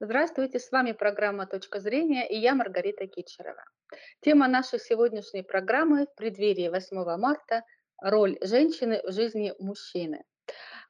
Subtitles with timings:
[0.00, 3.64] Здравствуйте, с вами программа «Точка зрения» и я Маргарита Кичерова.
[4.20, 7.64] Тема нашей сегодняшней программы в преддверии 8 марта–
[8.00, 10.22] роль женщины в жизни мужчины.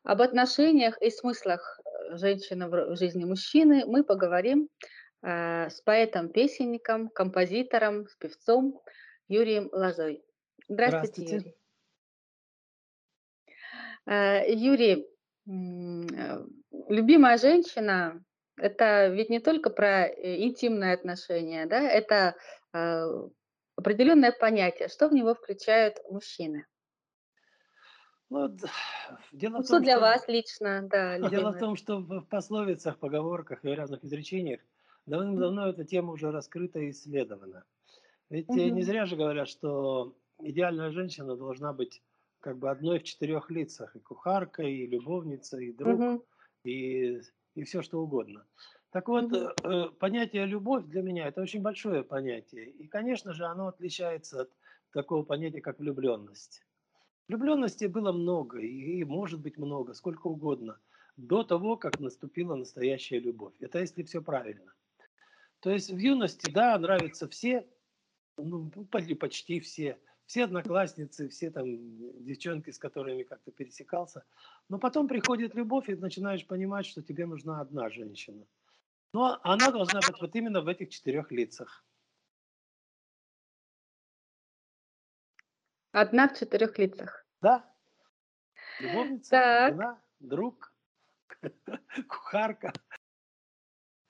[0.02, 4.68] Об отношениях и смыслах э, женщины в жизни мужчины мы поговорим
[5.22, 8.78] э, с поэтом-песенником, композитором, с певцом
[9.26, 10.22] Юрием Лозой.
[10.68, 11.34] Здравствуйте, Здравствуйте.
[11.34, 11.54] Юрий.
[14.04, 15.08] Э, Юрий,
[15.46, 16.44] э,
[16.90, 18.22] любимая женщина
[18.60, 22.36] это ведь не только про э, интимные отношения, да, это
[22.72, 23.28] э,
[23.76, 26.66] определенное понятие, что в него включают мужчины.
[28.30, 28.48] Ну,
[29.32, 31.16] дело ну, что том, для что, вас лично, да.
[31.16, 31.30] Любимое.
[31.30, 34.60] Дело в том, что в пословицах, поговорках и разных изречениях
[35.06, 37.64] давным-давно эта тема уже раскрыта и исследована.
[38.28, 38.58] Ведь угу.
[38.58, 42.02] не зря же говорят, что идеальная женщина должна быть
[42.40, 43.96] как бы одной в четырех лицах.
[43.96, 46.24] И кухарка, и любовница, и друг, угу.
[46.64, 47.20] и
[47.54, 48.46] и все что угодно.
[48.90, 49.96] Так вот, mm-hmm.
[49.98, 52.70] понятие любовь для меня это очень большое понятие.
[52.70, 54.50] И, конечно же, оно отличается от
[54.92, 56.62] такого понятия, как влюбленность.
[57.28, 60.80] Влюбленности было много, и, и может быть много, сколько угодно,
[61.16, 63.54] до того, как наступила настоящая любовь.
[63.60, 64.72] Это если все правильно.
[65.60, 67.68] То есть в юности, да, нравятся все,
[68.36, 71.64] ну, почти все, все одноклассницы, все там
[72.22, 74.24] девчонки, с которыми как-то пересекался.
[74.68, 78.46] Но потом приходит любовь, и начинаешь понимать, что тебе нужна одна женщина.
[79.14, 81.82] Но она должна быть вот именно в этих четырех лицах.
[85.92, 87.26] Одна в четырех лицах.
[87.40, 87.64] Да.
[88.80, 89.72] Любовница, так.
[89.72, 90.74] жена, друг,
[92.06, 92.74] кухарка.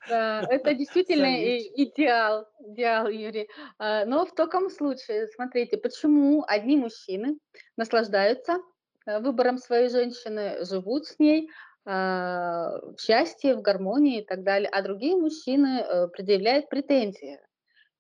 [0.09, 3.49] Да, это действительно идеал, идеал, Юрий.
[3.79, 7.39] А, но в таком случае, смотрите, почему одни мужчины
[7.77, 8.59] наслаждаются
[9.07, 11.51] э, выбором своей женщины, живут с ней
[11.85, 17.41] а, в счастье, в гармонии и так далее, а другие мужчины э, предъявляют претензии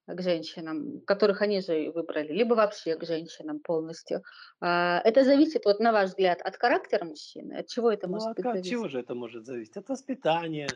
[0.06, 4.22] к женщинам, которых они же выбрали, либо вообще к женщинам полностью.
[4.60, 7.54] А, это зависит, вот на ваш взгляд, от характера мужчины?
[7.54, 8.46] От чего это ну, может от быть?
[8.46, 9.76] От чего же это может зависеть?
[9.76, 10.68] От воспитания,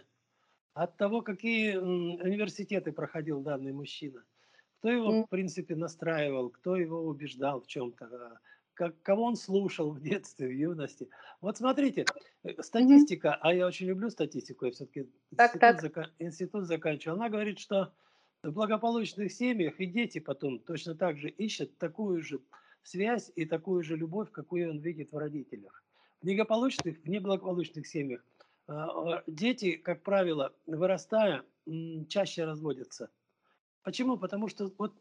[0.74, 4.24] от того, какие университеты проходил данный мужчина,
[4.78, 8.38] кто его, в принципе, настраивал, кто его убеждал в чем-то, а,
[8.74, 11.08] как, кого он слушал в детстве, в юности.
[11.40, 12.06] Вот смотрите,
[12.42, 17.58] э, статистика, а я очень люблю статистику, я все-таки институт, Зака, институт заканчивал, она говорит,
[17.58, 17.92] что
[18.42, 22.40] в благополучных семьях и дети потом точно так же ищут такую же
[22.82, 25.84] связь и такую же любовь, какую он видит в родителях.
[26.20, 28.24] В неблагополучных, в неблагополучных семьях
[29.26, 31.44] дети, как правило, вырастая,
[32.08, 33.10] чаще разводятся.
[33.82, 34.16] Почему?
[34.16, 34.94] Потому что вот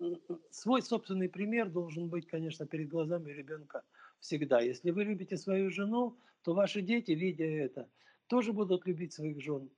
[0.50, 3.84] свой собственный пример должен быть, конечно, перед глазами ребенка
[4.20, 4.62] всегда.
[4.62, 7.88] Если вы любите свою жену, то ваши дети, видя это,
[8.28, 9.70] тоже будут любить своих жен.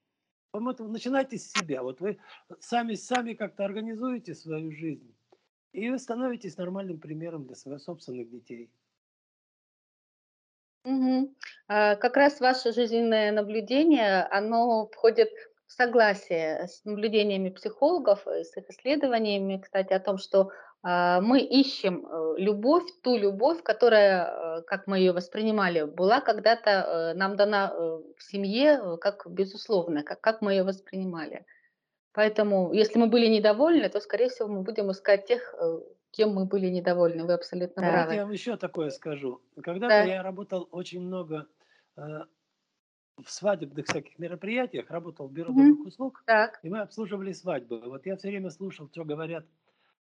[0.52, 1.82] Поэтому начинайте с себя.
[1.84, 2.18] Вот вы
[2.60, 5.14] сами, сами как-то организуете свою жизнь,
[5.74, 8.70] и вы становитесь нормальным примером для своих собственных детей.
[10.86, 11.34] Мгм.
[11.68, 15.30] А, как раз ваше жизненное наблюдение, оно входит
[15.66, 20.50] в согласие с наблюдениями психологов, э, с их исследованиями, кстати, о том, что,
[20.84, 27.14] а, мы ищем, э, любовь, ту любовь, которая, э, как мы ее воспринимали, была когда-то,
[27.16, 27.74] нам дана,
[28.18, 31.46] в семье, как безусловная, как как мы ее воспринимали.
[32.14, 35.56] Поэтому, если мы были недовольны, то, скорее всего, мы будем искать тех,
[36.14, 37.26] кем мы были недовольны.
[37.26, 37.92] Вы абсолютно Да.
[37.92, 38.14] Правы.
[38.16, 39.42] я вам еще такое скажу.
[39.62, 40.04] Когда-то Да.
[40.04, 41.48] я работал очень много
[41.98, 42.02] э,
[43.24, 45.70] в свадебных всяких мероприятиях, работал в бюро Мгм.
[45.72, 46.60] добрых услуг, Так.
[46.64, 47.80] и мы обслуживали свадьбы.
[47.82, 49.46] Вот я все время слушал, что говорят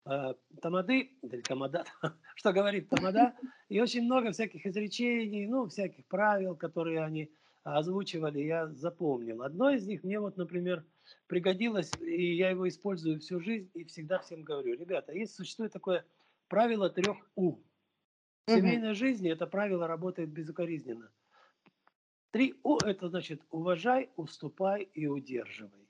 [0.07, 1.85] э, тамады, или тамада,
[2.37, 3.35] что говорит тамада,
[3.69, 7.31] и очень много всяких изречений, ну, всяких правил, которые они
[7.63, 9.43] озвучивали, я запомнил.
[9.43, 10.85] Одно из них мне вот, например,
[11.27, 16.05] пригодилось, и я его использую всю жизнь, и всегда всем говорю, ребята, есть существует такое
[16.49, 17.57] правило трех У.
[18.47, 21.13] В семейной жизни это правило работает безукоризненно.
[22.31, 25.89] Три У– это значит уважай, уступай и удерживай.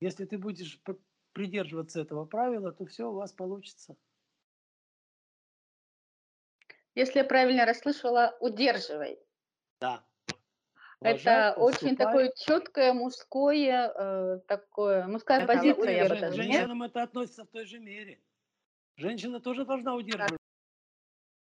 [0.00, 0.80] Если ты будешь
[1.32, 3.96] придерживаться этого правила, то все у вас получится.
[6.94, 9.18] Если я правильно расслышала, удерживай.
[9.80, 10.04] Да.
[11.04, 17.02] Это очень такое четкое мужское, э, такое, мужская это, позиция, я бы даже, Женщинам это
[17.02, 18.20] относится в той же мере.
[18.96, 20.38] Женщина тоже должна удерживать.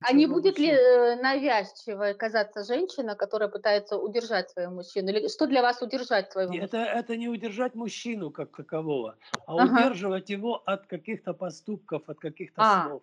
[0.07, 5.09] А не будет ли э, навязчивой казаться женщина, которая пытается удержать своего мужчину?
[5.09, 6.83] Или что для вас удержать своего Нет, мужчину?
[6.83, 9.17] Это, это не удержать мужчину как такового,
[9.47, 9.87] а ага.
[9.87, 12.89] удерживать его от каких-то поступков, от каких-то а.
[12.89, 13.03] слов.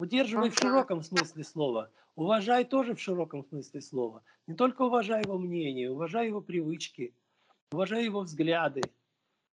[0.00, 1.90] Удерживай в широком смысле слова.
[2.16, 4.22] Уважай тоже в широком смысле слова.
[4.46, 7.12] Не только уважай его мнение, уважай его привычки,
[7.70, 8.80] уважай его взгляды.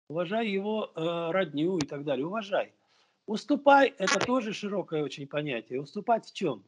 [0.09, 2.75] уважай его э, родню и так далее, уважай.
[3.27, 5.81] Уступай– это тоже широкое очень понятие.
[5.81, 6.65] Уступать в чем?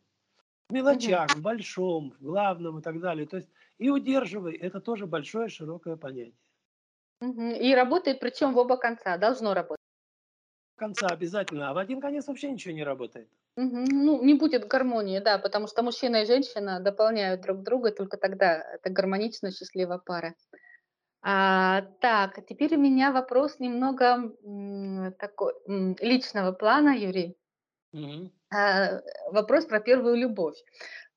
[0.69, 3.27] В мелочах, в большом, в главном и так далее.
[3.27, 3.49] То есть
[3.79, 6.35] и удерживай– это тоже большое широкое понятие.
[7.21, 9.84] И работает причем в оба конца, должно работать.
[10.77, 13.29] Конца обязательно, а в один конец вообще ничего не работает.
[13.57, 18.57] Ну, не будет гармонии, да, потому что мужчина и женщина дополняют друг друга, только тогда
[18.75, 20.35] это гармоничная, счастливая пара.
[21.23, 27.37] А, так, теперь у меня вопрос немного м, такой м, личного плана, Юрий.
[27.93, 28.31] Мгм.
[28.53, 29.01] А,
[29.33, 30.57] вопрос про первую любовь.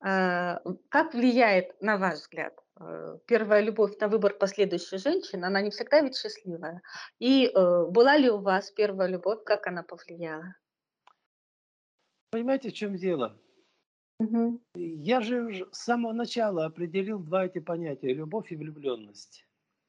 [0.00, 2.54] А, как влияет, на ваш взгляд,
[3.26, 5.44] первая любовь на выбор последующей женщины?
[5.44, 6.82] Она не всегда ведь счастливая.
[7.18, 10.54] И э, была ли у вас первая любовь, как она повлияла?
[12.30, 13.38] Понимаете, в чем дело?
[14.20, 14.60] Мгм.
[14.74, 19.46] Я же с самого начала определил два эти понятия– любовь и влюбленность.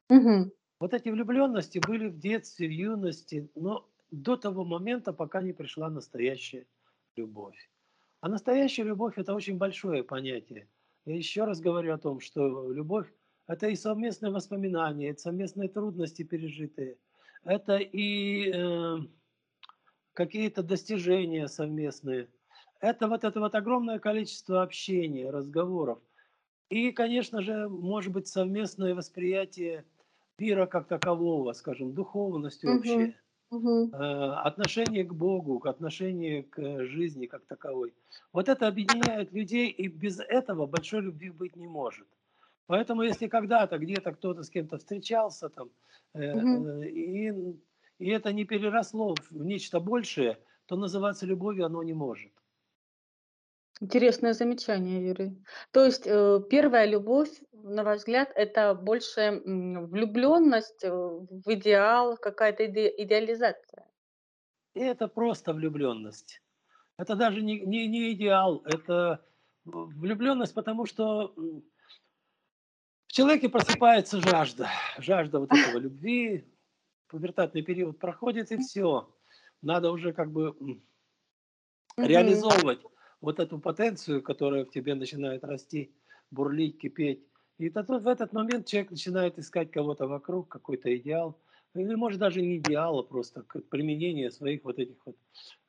[0.08, 0.52] Мгм.
[0.80, 5.90] Вот эти влюбленности были в детстве, в юности, но до того момента, пока не пришла
[5.90, 6.66] настоящая
[7.16, 7.70] любовь.
[8.20, 10.68] А настоящая любовь– это очень большое понятие.
[11.04, 13.12] Я еще раз говорю о том, что любовь–
[13.46, 16.98] это и совместные воспоминания, это совместные трудности пережитые,
[17.44, 18.96] это и э,
[20.12, 22.28] какие-то достижения совместные.
[22.80, 26.00] Это вот это вот огромное количество общения, разговоров.
[26.70, 29.86] И, конечно же, может быть совместное восприятие
[30.38, 32.72] мира как такового, скажем, духовность Мгм.
[32.72, 33.19] общая,
[33.52, 33.96] Э,
[34.44, 37.92] отношение к Богу, к отношение к э, жизни как таковой.
[38.32, 42.06] Вот это объединяет людей, и без этого большой любви быть не может.
[42.66, 45.70] Поэтому, если когда-то где-то кто-то с кем-то встречался там,
[46.14, 47.32] э, и,
[47.98, 52.30] и это не переросло в нечто большее, то называться любовью оно не может.
[53.82, 55.42] Интересное замечание, Юрий.
[55.72, 62.18] То есть, э, первая любовь, на ваш взгляд, это больше, м, влюблённость, э, в идеал,
[62.18, 63.86] какая-то иде идеализация?
[64.74, 66.42] Это просто влюбленность.
[66.98, 69.24] Это даже не, не, не идеал, это
[69.64, 71.34] влюбленность, потому что
[73.06, 74.68] в человеке просыпается жажда,
[74.98, 76.44] жажда вот этого любви,
[77.08, 79.14] пубертатный период проходит и все.
[79.62, 80.54] Надо уже как бы
[81.96, 82.80] реализовывать
[83.20, 85.94] вот эту потенцию, которая в тебе начинает расти,
[86.30, 87.26] бурлить, кипеть.
[87.58, 91.40] И в этот момент человек начинает искать кого-то вокруг, какой-то идеал.
[91.74, 95.16] Или может даже не идеал, а просто применение своих вот этих вот,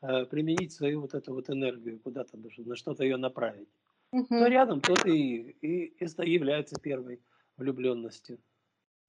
[0.01, 3.69] э, применить свою вот эту вот энергию куда-то, на что-то ее направить.
[4.35, 4.47] Кто Мгм.
[4.47, 7.21] рядом, тот и, и, и является первой
[7.57, 8.39] влюбленностью.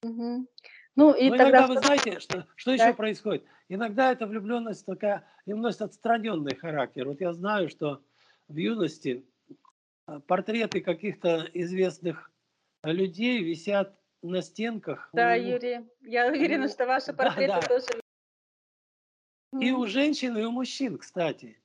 [0.02, 0.48] Мгм.
[0.96, 2.94] Ну и Но тогда иногда вы знаете, что, что еще да.
[2.94, 3.44] происходит?
[3.68, 7.06] Иногда эта влюбленность такая, и носит отстраненный характер.
[7.08, 8.02] Вот я знаю, что
[8.52, 9.24] в юности
[10.06, 12.30] а, портреты каких-то известных
[12.84, 17.60] людей висят на стенках Да, у, Юрий, я уверена, у что ваши да, портреты да,
[17.68, 17.86] тоже
[19.60, 21.58] и у женщин, и у мужчин, кстати.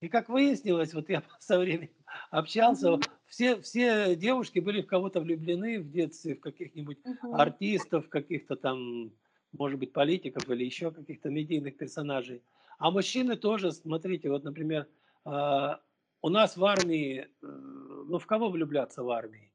[0.00, 1.90] И как выяснилось, вот я со временем
[2.30, 3.02] общался, Мгм.
[3.26, 7.32] все, все девушки были в кого-то влюблены в детстве, в каких-нибудь Мгм.
[7.32, 9.12] артистов, каких-то там,
[9.52, 12.42] может быть, политиков или еще каких-то медийных персонажей.
[12.78, 14.88] А мужчины тоже, смотрите, вот, например,
[15.24, 15.80] а,
[16.24, 19.52] у нас в армии, э, ну, в кого влюбляться в армии?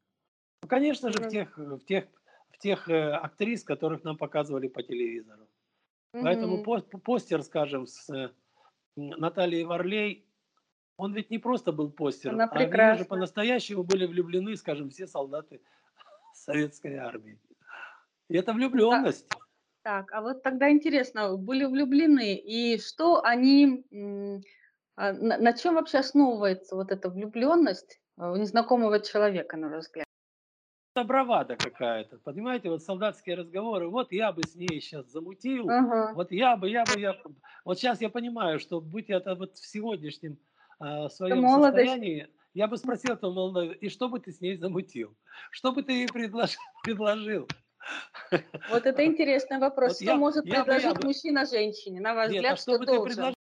[0.61, 2.05] Ну, конечно же, в Ну, тех, в тех,
[2.51, 5.47] в тех э, актрис, которых нам показывали по телевизору.
[6.19, 6.63] Поэтому мгм.
[6.63, 8.29] по- постер, скажем, с э,
[8.95, 10.25] Натальей Варлей,
[10.97, 13.05] он ведь не просто был постер, Она а в нее же прекрасна.
[13.05, 15.61] по-настоящему были влюблены, скажем, все солдаты
[16.33, 17.39] советской армии.
[18.29, 18.57] И это Да.
[18.57, 19.29] влюбленность.
[19.83, 23.85] Так, а вот тогда интересно, были влюблены, и что они,
[25.01, 29.85] а, на на чём вообще основывается вот эта влюблённость, а, у незнакомого человека, на ваш
[29.85, 30.05] взгляд?
[30.95, 32.17] Это бравада какая-то.
[32.17, 36.01] Понимаете, вот солдатские разговоры, вот я бы с ней сейчас замутил, Ага.
[36.13, 37.13] вот я бы, я бы, я...
[37.13, 37.19] б».
[37.63, 40.39] Вот сейчас я понимаю, что будь я это вот в сегодняшнем
[40.79, 44.57] а, Это своем состоянии, я бы спросил этого молодого, и что бы ты с ней
[44.57, 45.15] замутил?
[45.51, 47.47] Что бы ты ей предлож- предложил?
[48.65, 49.97] Вот это интересный вопрос.
[49.97, 51.99] Вот Что я, может я я предложить бы, мужчина женщине?
[51.99, 53.35] На ваш нет, а взгляд, что что ты должен?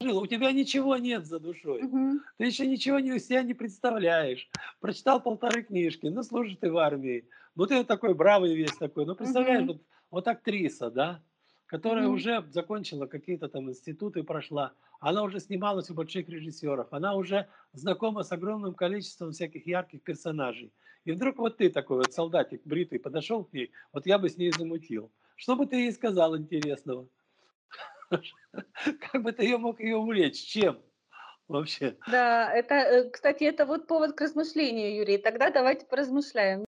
[0.00, 0.22] Предложил?
[0.22, 1.88] У тебя ничего нет за душой.
[1.88, 2.20] Мгм.
[2.38, 4.48] Ты еще ничего не, себя не представляешь.
[4.80, 7.28] Прочитал полторы книжки, ну, служишь ты в армии.
[7.54, 9.04] Ну, ты такой бравый весь такой.
[9.04, 9.68] Ну, представляешь, Мгм.
[9.68, 11.22] вот, вот актриса, да,
[11.66, 12.08] которая Мгм.
[12.08, 14.72] уже закончила какие-то там институты, прошла.
[15.00, 16.92] Она уже снималась у больших режиссеров.
[16.92, 20.72] Она уже знакома с огромным количеством всяких ярких персонажей.
[21.04, 24.36] И вдруг вот ты такой вот солдатик бритый подошел к ней, вот я бы с
[24.36, 25.12] ней замутил.
[25.36, 27.08] Что бы ты ей сказал интересного?
[29.12, 30.42] Как бы ты ее мог ее увлечь?
[30.42, 30.82] Чем
[31.48, 31.96] вообще?
[32.10, 35.18] Да, это, э, кстати, это вот повод к размышлению, Юрий.
[35.18, 36.64] Тогда давайте поразмышляем.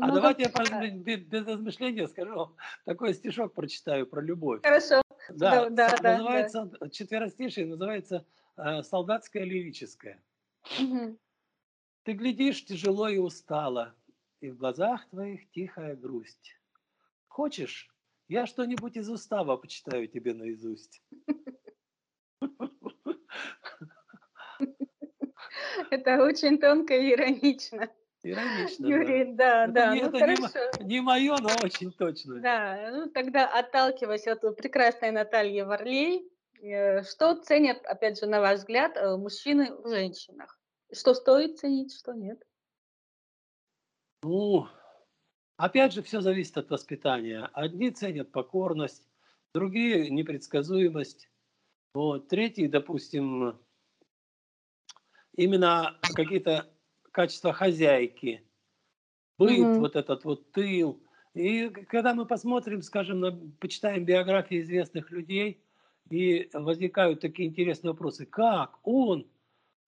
[0.00, 0.86] А Ну, давайте я да.
[0.88, 2.56] без, без размышления скажу вам
[2.86, 4.62] такой стишок прочитаю про любовь.
[4.62, 5.02] Хорошо.
[5.28, 6.12] Да, Да, да, да, да.
[6.18, 8.24] называется он- четверостишие, называется
[8.56, 10.22] э, солдатское лирическое.
[10.78, 11.18] Мгм.
[12.04, 13.94] Ты глядишь тяжело и устало,
[14.40, 16.56] и в глазах твоих тихая грусть.
[17.28, 17.90] Хочешь,
[18.30, 21.02] я что-нибудь из устава почитаю тебе наизусть.
[25.90, 27.88] Это очень тонко и иронично.
[28.22, 28.94] Иронично, да.
[28.94, 30.58] Юрий, да, Это да, не, ну это не, хорошо.
[30.80, 32.40] не мое, но очень точно.
[32.40, 36.30] Да, ну тогда отталкиваясь от прекрасной Натальи Варлей,
[36.62, 40.60] э, что ценят, опять же, на ваш взгляд, э, мужчины в женщинах?
[40.92, 42.40] Что стоит ценить, что нет?
[44.22, 44.68] Ну,
[45.64, 47.48] опять же, все зависит от воспитания.
[47.52, 49.08] Одни ценят покорность,
[49.54, 51.30] другие непредсказуемость.
[51.94, 52.28] Вот.
[52.28, 53.58] Третьи, допустим,
[55.34, 56.70] именно какие-то
[57.12, 58.42] качества хозяйки,
[59.38, 59.80] быт, Мгм.
[59.80, 61.02] вот этот вот тыл.
[61.34, 65.64] И когда мы посмотрим, скажем, на, почитаем биографии известных людей,
[66.10, 68.26] и возникают такие интересные вопросы.
[68.26, 69.30] Как он,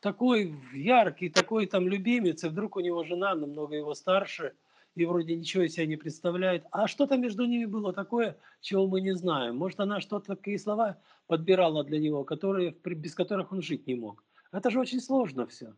[0.00, 4.54] такой яркий, такой там любимец, и вдруг у него жена намного его старше,
[4.94, 6.64] и вроде ничего из себя не представляет.
[6.70, 9.56] А что-то между ними было такое, чего мы не знаем.
[9.56, 14.22] Может, она что-то, такие слова подбирала для него, которые, без которых он жить не мог.
[14.52, 15.74] Это же очень сложно все.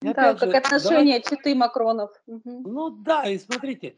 [0.00, 2.10] И Да, как же, отношения Читы Макронов.
[2.26, 2.62] Мгм.
[2.62, 3.96] ну да, и смотрите,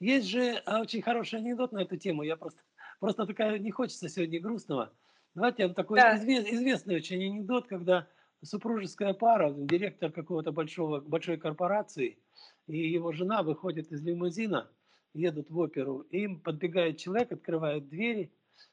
[0.00, 2.22] есть же а, очень хороший анекдот на эту тему.
[2.22, 2.60] Я просто,
[3.00, 4.92] просто такая, не хочется сегодня грустного.
[5.34, 6.16] Давайте я вам такой Да.
[6.16, 8.06] изве- известный очень анекдот, когда
[8.42, 12.18] супружеская пара, директор какого-то большого, большой корпорации,
[12.66, 14.70] и его жена выходит из лимузина,
[15.14, 18.32] едут в оперу, им подбегает человек, открывает двери,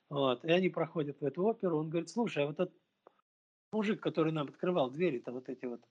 [0.10, 2.76] вот, и они проходят в эту оперу, он говорит, слушай, а вот этот
[3.72, 5.82] мужик, который нам открывал двери-то вот эти вот,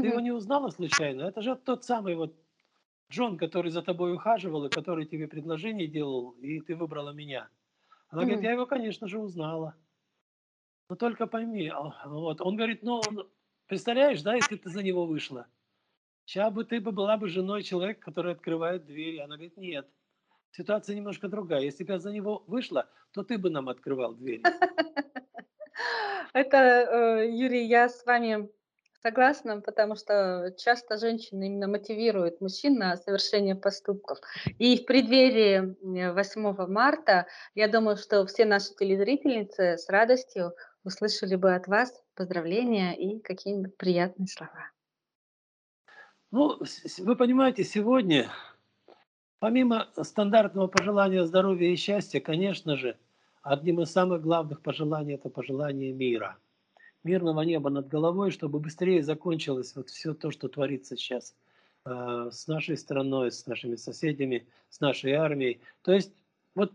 [0.00, 1.22] ты его не узнала случайно?
[1.22, 2.36] Это же тот самый вот
[3.12, 7.50] Джон, который за тобой ухаживал и который тебе предложение делал, и ты выбрала меня.
[8.08, 8.44] Она говорит, Мгм.
[8.44, 9.76] я его, конечно же, узнала.
[10.88, 12.40] Но только пойми, а, вот.
[12.40, 13.00] Он говорит, ну,
[13.66, 15.46] представляешь, да, если ты за него вышла,
[16.24, 19.18] сейчас бы ты бы была бы женой человека, который открывает двери.
[19.18, 19.88] Она говорит, нет,
[20.52, 21.62] ситуация немножко другая.
[21.62, 24.42] Если бы я за него вышла, то ты бы нам открывал двери.
[26.34, 28.50] Это, э, Юрий, я с вами
[29.04, 34.18] согласна, потому что часто женщины именно мотивируют мужчин на совершение поступков.
[34.58, 35.76] И в преддверии
[36.08, 42.02] м, 8 марта, я думаю, что все наши телезрительницы с радостью услышали бы от вас
[42.14, 44.70] поздравления и какие-нибудь приятные слова.
[46.30, 46.58] Ну,
[46.98, 48.28] вы понимаете, сегодня,
[49.38, 52.98] помимо стандартного пожелания здоровья и счастья, конечно же,
[53.42, 56.36] одним из самых главных пожеланий– это пожелание мира.
[57.04, 61.36] Мирного неба над головой, чтобы быстрее закончилось вот все то, что творится сейчас
[61.84, 65.60] э, с нашей страной, с нашими соседями, с нашей армией.
[65.82, 66.14] То есть
[66.54, 66.72] вот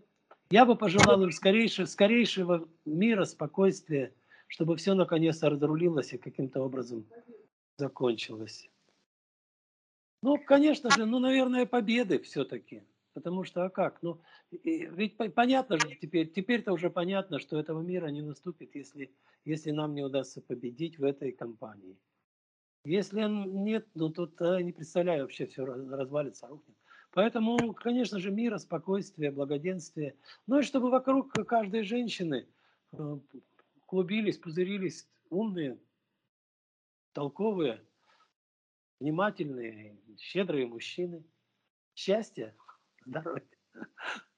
[0.52, 4.14] я бы пожелал им скорейшего, скорейшего мира, спокойствия,
[4.48, 7.06] чтобы все наконец-то разрулилось и каким-то образом
[7.78, 8.70] закончилось.
[10.22, 12.84] Ну, конечно же, ну, наверное, победы все-таки.
[13.14, 14.02] Потому что, а как?
[14.02, 18.76] Ну, и- ведь по- понятно же теперь, теперь-то уже понятно, что этого мира не наступит,
[18.76, 19.12] если,
[19.46, 21.98] если нам не удастся победить в этой кампании.
[22.86, 26.78] Если нет, ну, тут а, не представляю, вообще все развалится, рухнет.
[27.12, 30.16] Поэтому, конечно же, мира, спокойствия, благоденствия.
[30.48, 32.48] Ну и чтобы вокруг каждой женщины
[32.92, 33.18] э,
[33.88, 35.80] клубились, пузырились умные,
[37.14, 37.84] толковые,
[39.00, 41.24] внимательные, щедрые мужчины.
[41.96, 42.56] Счастья,
[43.06, 43.44] здоровья.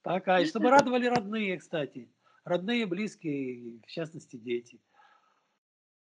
[0.02, 0.40] Пока.
[0.40, 2.10] И чтобы радовали родные, кстати.
[2.44, 4.80] Родные, близкие, в частности, дети.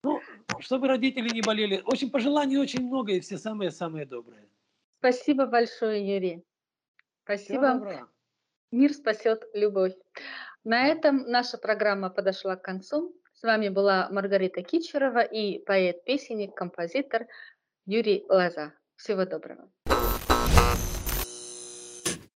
[0.02, 0.20] Ну,
[0.60, 1.82] чтобы родители не болели.
[1.86, 4.48] Общем, пожеланий очень много, и все самые-самые добрые.
[4.98, 6.44] Спасибо большое, Юрий.
[7.26, 8.08] Спасибо.
[8.70, 9.94] Мир спасет любовь.
[10.62, 13.16] На этом наша программа подошла к концу.
[13.32, 17.26] С вами была Маргарита Кичерова и поэт-песенник, композитор
[17.84, 18.74] Юрий Лоза.
[18.94, 19.68] Всего доброго.